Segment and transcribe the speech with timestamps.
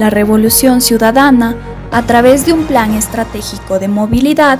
[0.00, 1.56] La Revolución Ciudadana,
[1.90, 4.58] a través de un plan estratégico de movilidad,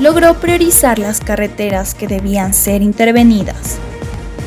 [0.00, 3.78] logró priorizar las carreteras que debían ser intervenidas.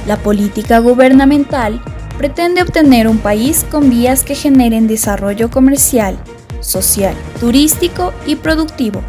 [0.06, 1.82] La política gubernamental
[2.18, 6.18] pretende obtener un país con vías que generen desarrollo comercial,
[6.60, 9.02] social, turístico y productivo,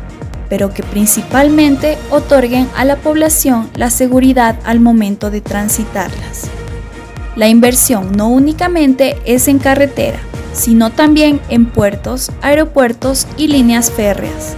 [0.48, 6.44] pero que principalmente otorguen a la población la seguridad al momento de transitarlas.
[7.34, 10.20] La inversión no únicamente es en carretera,
[10.54, 14.56] sino también en puertos, aeropuertos y líneas férreas.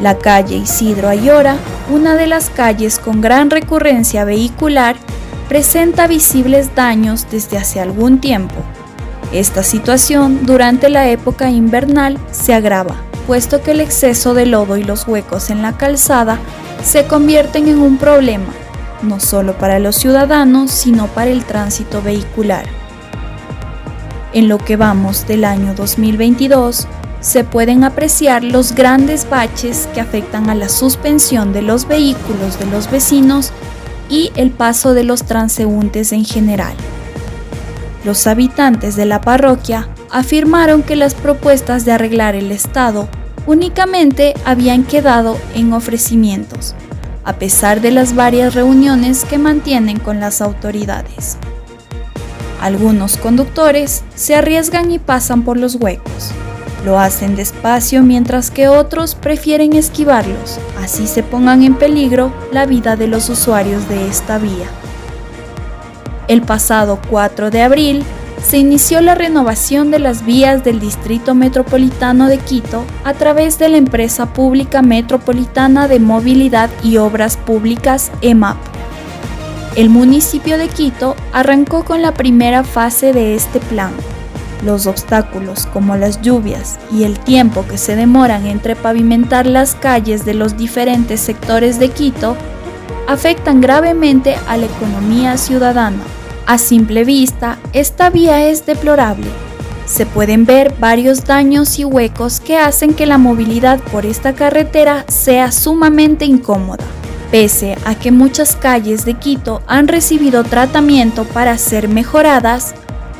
[0.00, 1.56] La calle Isidro Ayora,
[1.92, 4.96] una de las calles con gran recurrencia vehicular,
[5.48, 8.54] presenta visibles daños desde hace algún tiempo.
[9.32, 14.84] Esta situación durante la época invernal se agrava, puesto que el exceso de lodo y
[14.84, 16.38] los huecos en la calzada
[16.82, 18.52] se convierten en un problema,
[19.02, 22.79] no solo para los ciudadanos, sino para el tránsito vehicular.
[24.32, 26.86] En lo que vamos del año 2022,
[27.20, 32.66] se pueden apreciar los grandes baches que afectan a la suspensión de los vehículos de
[32.66, 33.52] los vecinos
[34.08, 36.74] y el paso de los transeúntes en general.
[38.04, 43.08] Los habitantes de la parroquia afirmaron que las propuestas de arreglar el estado
[43.46, 46.74] únicamente habían quedado en ofrecimientos,
[47.24, 51.36] a pesar de las varias reuniones que mantienen con las autoridades.
[52.60, 56.30] Algunos conductores se arriesgan y pasan por los huecos.
[56.84, 62.96] Lo hacen despacio mientras que otros prefieren esquivarlos, así se pongan en peligro la vida
[62.96, 64.68] de los usuarios de esta vía.
[66.28, 68.04] El pasado 4 de abril
[68.42, 73.68] se inició la renovación de las vías del Distrito Metropolitano de Quito a través de
[73.68, 78.79] la empresa pública metropolitana de movilidad y obras públicas EMAP.
[79.76, 83.92] El municipio de Quito arrancó con la primera fase de este plan,
[84.64, 90.24] los obstáculos como las lluvias y el tiempo que se demoran entre pavimentar las calles
[90.24, 92.36] de los diferentes sectores de Quito
[93.06, 96.02] afectan gravemente a la economía ciudadana.
[96.46, 99.28] A simple vista, esta vía es deplorable.
[99.86, 105.04] Se pueden ver varios daños y huecos que hacen que la movilidad por esta carretera
[105.08, 106.84] sea sumamente incómoda.
[107.30, 112.74] Pese a que muchas calles de Quito han recibido tratamiento para ser mejoradas,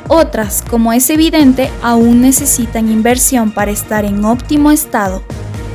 [0.08, 5.22] otras, como es evidente, aún necesitan inversión para estar en óptimo estado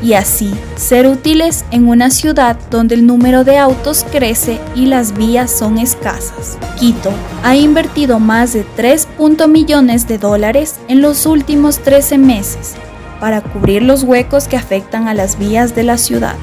[0.04, 5.14] y así ser útiles en una ciudad donde el número de autos crece y las
[5.14, 6.58] vías son escasas.
[6.78, 7.12] Quito
[7.44, 9.08] ha invertido más de 3.
[9.48, 12.74] millones de dólares en los últimos 13 meses
[13.20, 16.36] para cubrir los huecos que afectan a las vías de la ciudad.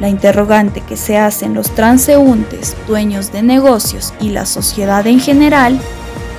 [0.00, 5.80] La interrogante que se hacen los transeúntes, dueños de negocios y la sociedad en general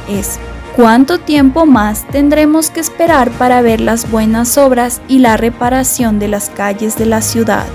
[0.09, 0.39] es
[0.75, 6.27] ¿cuánto tiempo más tendremos que esperar para ver las buenas obras y la reparación de
[6.27, 7.65] las calles de la ciudad?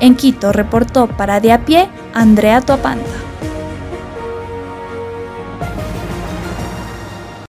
[0.00, 3.21] En Quito reportó para De a pie Andrea Tuapanta.